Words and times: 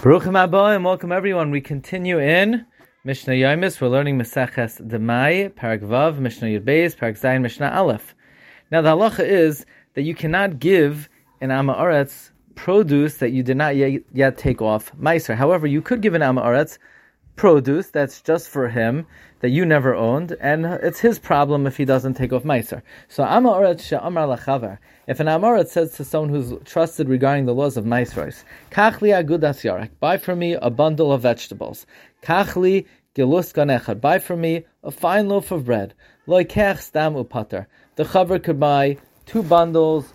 Baruchim 0.00 0.38
Abba 0.38 0.76
and 0.76 0.84
welcome 0.84 1.10
everyone. 1.10 1.50
We 1.50 1.60
continue 1.60 2.20
in 2.20 2.64
Mishnah 3.02 3.34
Yomis. 3.34 3.80
We're 3.80 3.88
learning 3.88 4.16
Meseches 4.16 4.80
Demai, 4.80 5.52
Parak 5.52 5.80
Vav, 5.80 6.20
Mishnah 6.20 6.46
Yud 6.46 6.64
Beis, 6.64 6.96
Parak 6.96 7.20
Zayin, 7.20 7.42
Mishnah 7.42 7.72
Aleph. 7.74 8.14
Now 8.70 8.80
the 8.80 8.90
halacha 8.90 9.26
is 9.26 9.66
that 9.94 10.02
you 10.02 10.14
cannot 10.14 10.60
give 10.60 11.08
an 11.40 11.48
Amaretz 11.48 12.30
produce 12.54 13.16
that 13.16 13.30
you 13.30 13.42
did 13.42 13.56
not 13.56 13.74
yet, 13.74 14.00
yet 14.12 14.38
take 14.38 14.62
off 14.62 14.92
Meiser. 14.96 15.34
However, 15.34 15.66
you 15.66 15.82
could 15.82 16.00
give 16.00 16.14
an 16.14 16.22
Amaretz 16.22 16.78
produce 17.38 17.88
that's 17.88 18.20
just 18.20 18.48
for 18.48 18.68
him 18.68 19.06
that 19.40 19.50
you 19.50 19.64
never 19.64 19.94
owned, 19.94 20.36
and 20.40 20.66
it's 20.66 21.00
his 21.00 21.18
problem 21.18 21.66
if 21.66 21.76
he 21.76 21.84
doesn't 21.84 22.14
take 22.14 22.32
off 22.32 22.42
Meiser. 22.42 22.82
So 23.08 23.22
Amaretz 23.22 23.82
She'amar 23.82 24.26
Lachavar. 24.26 24.78
If 25.06 25.20
an 25.20 25.26
Amoritz 25.28 25.68
says 25.68 25.92
to 25.92 26.04
someone 26.04 26.28
who's 26.28 26.52
trusted 26.64 27.08
regarding 27.08 27.46
the 27.46 27.54
laws 27.54 27.78
of 27.78 27.86
Maisrois, 27.86 28.44
Kachli 28.70 29.10
agudas 29.16 29.62
yarek, 29.64 29.90
buy 30.00 30.18
for 30.18 30.36
me 30.36 30.52
a 30.54 30.68
bundle 30.68 31.12
of 31.12 31.22
vegetables. 31.22 31.86
Kachli 32.22 32.84
gilus 33.14 33.52
ganechad, 33.52 34.02
buy 34.02 34.18
for 34.18 34.36
me 34.36 34.66
a 34.82 34.90
fine 34.90 35.28
loaf 35.28 35.50
of 35.50 35.64
bread. 35.64 35.94
Loikech 36.26 36.80
stam 36.80 37.14
upater. 37.14 37.66
The 37.96 38.04
chaver 38.04 38.42
could 38.42 38.60
buy 38.60 38.98
two 39.24 39.42
bundles 39.42 40.12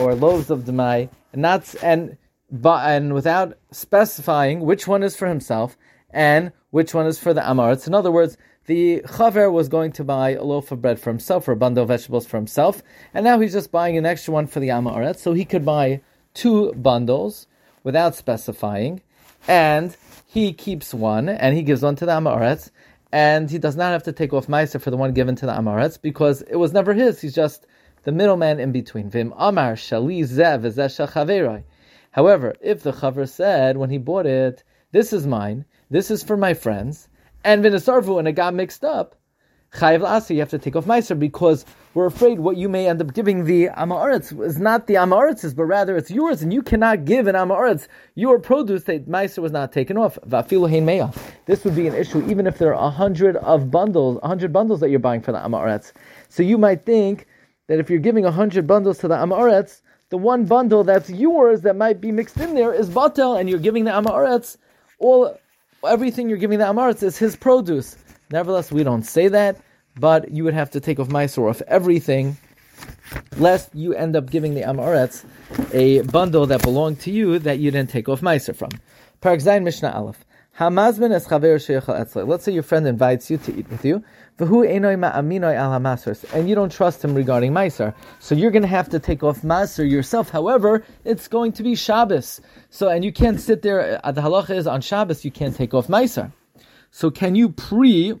or 0.00 0.14
loaves 0.14 0.50
of 0.50 0.60
demai, 0.60 1.08
and 1.32 1.44
that's 1.44 1.74
and 1.76 2.16
But, 2.50 2.88
and 2.88 3.12
without 3.12 3.58
specifying 3.70 4.60
which 4.60 4.86
one 4.86 5.02
is 5.02 5.16
for 5.16 5.28
himself 5.28 5.76
and 6.10 6.52
which 6.70 6.94
one 6.94 7.06
is 7.06 7.18
for 7.18 7.34
the 7.34 7.40
Amaretz. 7.40 7.86
In 7.86 7.94
other 7.94 8.10
words, 8.10 8.36
the 8.66 9.02
chaver 9.06 9.52
was 9.52 9.68
going 9.68 9.92
to 9.92 10.04
buy 10.04 10.30
a 10.30 10.42
loaf 10.42 10.72
of 10.72 10.82
bread 10.82 10.98
for 10.98 11.10
himself 11.10 11.46
or 11.46 11.52
a 11.52 11.56
bundle 11.56 11.82
of 11.82 11.88
vegetables 11.88 12.26
for 12.26 12.36
himself, 12.36 12.82
and 13.14 13.24
now 13.24 13.38
he's 13.38 13.52
just 13.52 13.70
buying 13.70 13.96
an 13.96 14.06
extra 14.06 14.34
one 14.34 14.46
for 14.46 14.60
the 14.60 14.68
Amaretz, 14.68 15.18
so 15.18 15.32
he 15.32 15.44
could 15.44 15.64
buy 15.64 16.00
two 16.34 16.72
bundles 16.72 17.46
without 17.84 18.14
specifying, 18.14 19.00
and 19.46 19.96
he 20.26 20.52
keeps 20.52 20.92
one 20.92 21.28
and 21.28 21.56
he 21.56 21.62
gives 21.62 21.82
one 21.82 21.96
to 21.96 22.06
the 22.06 22.12
Amaretz, 22.12 22.70
and 23.12 23.50
he 23.50 23.58
does 23.58 23.76
not 23.76 23.92
have 23.92 24.02
to 24.02 24.12
take 24.12 24.32
off 24.32 24.48
Meiser 24.48 24.80
for 24.80 24.90
the 24.90 24.96
one 24.96 25.14
given 25.14 25.36
to 25.36 25.46
the 25.46 25.52
Amaretz 25.52 26.00
because 26.00 26.42
it 26.42 26.56
was 26.56 26.72
never 26.72 26.92
his. 26.92 27.20
He's 27.20 27.34
just 27.34 27.66
the 28.02 28.12
middleman 28.12 28.58
in 28.58 28.72
between. 28.72 29.08
Vim 29.08 29.32
Amar 29.36 29.74
Shali 29.74 30.22
Zev 30.22 31.62
However, 32.10 32.54
if 32.60 32.82
the 32.82 32.92
chaver 32.92 33.28
said 33.28 33.76
when 33.76 33.90
he 33.90 33.98
bought 33.98 34.26
it, 34.26 34.64
"This 34.90 35.12
is 35.12 35.26
mine," 35.26 35.64
this 35.90 36.10
is 36.10 36.22
for 36.22 36.36
my 36.36 36.54
friends, 36.54 37.08
and 37.44 37.64
vinasarvu 37.64 38.18
and 38.18 38.28
it 38.28 38.32
got 38.32 38.54
mixed 38.54 38.84
up, 38.84 39.16
chayiv 39.72 40.00
la'asa, 40.00 40.30
you 40.30 40.40
have 40.40 40.50
to 40.50 40.58
take 40.58 40.74
off 40.74 40.86
meiser 40.86 41.18
because 41.18 41.64
we're 41.94 42.06
afraid 42.06 42.40
what 42.40 42.56
you 42.56 42.68
may 42.68 42.88
end 42.88 43.00
up 43.00 43.12
giving 43.14 43.44
the 43.44 43.68
amaretz 43.68 44.38
is 44.44 44.58
not 44.58 44.86
the 44.86 44.94
amaretz's, 44.94 45.54
but 45.54 45.64
rather 45.64 45.96
it's 45.96 46.10
yours, 46.10 46.42
and 46.42 46.52
you 46.52 46.62
cannot 46.62 47.04
give 47.04 47.26
an 47.26 47.34
amaretz 47.34 47.88
your 48.14 48.38
produce 48.38 48.84
that 48.84 49.08
meiser 49.08 49.38
was 49.38 49.52
not 49.52 49.72
taken 49.72 49.96
off. 49.96 50.18
Vafilu 50.26 50.68
hein. 50.68 51.12
This 51.46 51.64
would 51.64 51.76
be 51.76 51.86
an 51.86 51.94
issue 51.94 52.24
even 52.28 52.46
if 52.46 52.58
there 52.58 52.74
are 52.74 52.86
a 52.86 52.90
hundred 52.90 53.36
of 53.36 53.70
bundles, 53.70 54.18
a 54.22 54.28
hundred 54.28 54.52
bundles 54.52 54.80
that 54.80 54.90
you're 54.90 54.98
buying 54.98 55.20
for 55.20 55.32
the 55.32 55.38
amaretz. 55.38 55.92
So 56.28 56.42
you 56.42 56.58
might 56.58 56.84
think 56.84 57.26
that 57.68 57.78
if 57.78 57.90
you're 57.90 57.98
giving 57.98 58.24
a 58.24 58.30
hundred 58.30 58.66
bundles 58.66 58.98
to 58.98 59.08
the 59.08 59.16
amaretz, 59.16 59.82
the 60.08 60.16
one 60.16 60.44
bundle 60.44 60.84
that's 60.84 61.10
yours 61.10 61.62
that 61.62 61.76
might 61.76 62.00
be 62.00 62.12
mixed 62.12 62.38
in 62.38 62.54
there 62.54 62.72
is 62.72 62.88
batel, 62.88 63.38
and 63.38 63.48
you're 63.50 63.58
giving 63.58 63.84
the 63.84 63.90
amaretz 63.90 64.56
all 64.98 65.36
everything 65.86 66.28
you're 66.28 66.38
giving 66.38 66.58
the 66.58 66.64
Amaretz 66.64 67.02
is 67.02 67.16
his 67.16 67.36
produce. 67.36 67.96
Nevertheless, 68.30 68.72
we 68.72 68.82
don't 68.82 69.04
say 69.04 69.28
that, 69.28 69.56
but 69.98 70.30
you 70.30 70.44
would 70.44 70.54
have 70.54 70.70
to 70.72 70.80
take 70.80 70.98
off 70.98 71.08
Meiser 71.08 71.48
off 71.48 71.62
everything, 71.62 72.36
lest 73.36 73.74
you 73.74 73.94
end 73.94 74.16
up 74.16 74.30
giving 74.30 74.54
the 74.54 74.62
Amaretz 74.62 75.24
a 75.72 76.02
bundle 76.02 76.46
that 76.46 76.62
belonged 76.62 77.00
to 77.00 77.10
you 77.10 77.38
that 77.38 77.58
you 77.58 77.70
didn't 77.70 77.90
take 77.90 78.08
off 78.08 78.20
Meiser 78.20 78.54
from. 78.54 78.70
Parak 79.22 79.42
Zayin 79.42 79.62
Mishnah 79.62 79.90
Aleph. 79.90 80.24
Hamazmin 80.58 81.12
es 81.12 81.26
chaver 81.26 82.26
Let's 82.26 82.44
say 82.44 82.52
your 82.52 82.62
friend 82.62 82.86
invites 82.86 83.30
you 83.30 83.36
to 83.36 83.54
eat 83.54 83.68
with 83.68 83.84
you, 83.84 84.02
and 84.38 86.48
you 86.48 86.54
don't 86.54 86.72
trust 86.72 87.04
him 87.04 87.14
regarding 87.14 87.52
meiser. 87.52 87.94
So 88.20 88.34
you're 88.34 88.50
going 88.50 88.62
to 88.62 88.68
have 88.68 88.88
to 88.88 88.98
take 88.98 89.22
off 89.22 89.42
meiser 89.42 89.88
yourself. 89.88 90.30
However, 90.30 90.82
it's 91.04 91.28
going 91.28 91.52
to 91.52 91.62
be 91.62 91.74
Shabbos. 91.74 92.40
So 92.70 92.88
and 92.88 93.04
you 93.04 93.12
can't 93.12 93.38
sit 93.38 93.60
there. 93.60 94.00
Uh, 94.02 94.12
the 94.12 94.22
halacha 94.22 94.56
is 94.56 94.66
on 94.66 94.80
Shabbos 94.80 95.26
you 95.26 95.30
can't 95.30 95.54
take 95.54 95.74
off 95.74 95.88
meiser. 95.88 96.32
So 96.90 97.10
can 97.10 97.34
you 97.34 97.50
pre 97.50 98.18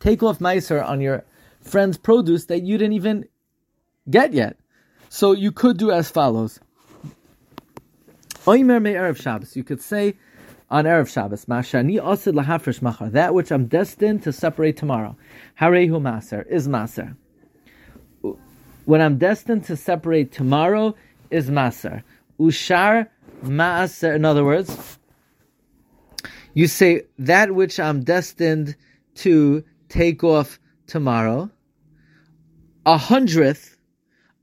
take 0.00 0.24
off 0.24 0.40
meiser 0.40 0.84
on 0.84 1.00
your 1.00 1.24
friend's 1.60 1.96
produce 1.96 2.46
that 2.46 2.62
you 2.62 2.76
didn't 2.76 2.94
even 2.94 3.26
get 4.08 4.32
yet? 4.32 4.56
So 5.08 5.30
you 5.30 5.52
could 5.52 5.78
do 5.78 5.92
as 5.92 6.10
follows. 6.10 6.58
You 8.46 9.64
could 9.64 9.82
say 9.82 10.16
on 10.70 10.84
Erev 10.84 11.12
Shabbos. 11.12 11.46
Mashani 11.46 12.00
osid 12.00 12.34
lahafresh 12.34 12.80
machar. 12.80 13.10
That 13.10 13.34
which 13.34 13.50
I'm 13.50 13.66
destined 13.66 14.22
to 14.22 14.32
separate 14.32 14.76
tomorrow. 14.76 15.16
Harehu 15.60 16.00
maser 16.00 16.46
is 16.46 16.68
maser. 16.68 17.16
When 18.84 19.00
I'm 19.00 19.18
destined 19.18 19.64
to 19.66 19.76
separate 19.76 20.32
tomorrow 20.32 20.94
is 21.30 21.50
maser. 21.50 22.02
Ushar 22.38 23.08
maaser. 23.44 24.14
In 24.14 24.24
other 24.24 24.44
words, 24.44 24.98
you 26.54 26.66
say 26.66 27.02
that 27.18 27.54
which 27.54 27.78
I'm 27.78 28.02
destined 28.02 28.76
to 29.16 29.64
take 29.88 30.24
off 30.24 30.58
tomorrow. 30.86 31.50
A 32.86 32.96
hundredth 32.96 33.76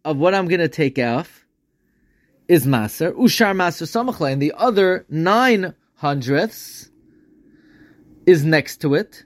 of 0.05 0.17
what 0.17 0.35
I'm 0.35 0.47
going 0.47 0.59
to 0.59 0.67
take 0.67 0.99
off 0.99 1.45
is 2.47 2.65
maser. 2.65 3.13
Ushar 3.13 3.53
maser 3.53 3.83
samachla, 3.83 4.31
and 4.31 4.41
the 4.41 4.53
other 4.55 5.05
nine 5.09 5.73
hundredths 5.97 6.89
is 8.25 8.43
next 8.45 8.81
to 8.81 8.93
it, 8.93 9.23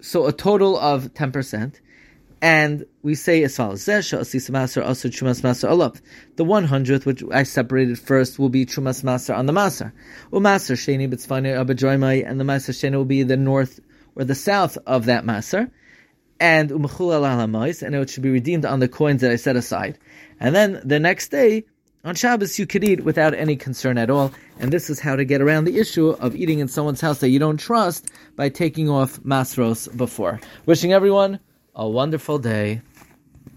so 0.00 0.26
a 0.26 0.32
total 0.32 0.78
of 0.78 1.14
10%. 1.14 1.80
And 2.42 2.86
we 3.02 3.14
say 3.14 3.44
as 3.44 3.56
follows: 3.56 3.84
The 3.84 4.04
one 6.38 6.64
hundredth, 6.64 7.06
which 7.06 7.22
I 7.30 7.44
separated 7.44 8.00
first, 8.00 8.40
will 8.40 8.48
be 8.48 8.66
trumas 8.66 9.04
maser 9.04 9.38
on 9.38 9.46
the 9.46 9.52
maser. 9.52 9.92
Umaser 10.32 10.74
sheni 10.74 11.08
b'tzvani 11.08 12.28
and 12.28 12.40
the 12.40 12.44
maser 12.44 12.72
sheni 12.72 12.96
will 12.96 13.04
be 13.04 13.22
the 13.22 13.36
north 13.36 13.78
or 14.16 14.24
the 14.24 14.34
south 14.34 14.76
of 14.88 15.04
that 15.04 15.24
maser. 15.24 15.70
And 16.40 16.72
and 16.72 17.94
it 17.94 18.10
should 18.10 18.24
be 18.24 18.30
redeemed 18.30 18.64
on 18.64 18.80
the 18.80 18.88
coins 18.88 19.20
that 19.20 19.30
I 19.30 19.36
set 19.36 19.54
aside. 19.54 20.00
And 20.40 20.52
then 20.52 20.80
the 20.84 20.98
next 20.98 21.28
day, 21.28 21.66
on 22.04 22.16
Shabbos, 22.16 22.58
you 22.58 22.66
could 22.66 22.82
eat 22.82 23.04
without 23.04 23.32
any 23.32 23.54
concern 23.54 23.96
at 23.96 24.10
all, 24.10 24.32
and 24.58 24.72
this 24.72 24.90
is 24.90 24.98
how 24.98 25.14
to 25.14 25.24
get 25.24 25.40
around 25.40 25.64
the 25.64 25.78
issue 25.78 26.10
of 26.10 26.34
eating 26.34 26.58
in 26.58 26.66
someone's 26.66 27.00
house 27.00 27.20
that 27.20 27.28
you 27.28 27.38
don't 27.38 27.58
trust 27.58 28.10
by 28.34 28.48
taking 28.48 28.90
off 28.90 29.20
masros 29.20 29.94
before. 29.96 30.40
Wishing 30.66 30.92
everyone 30.92 31.38
a 31.74 31.88
wonderful 31.88 32.38
day. 32.38 32.82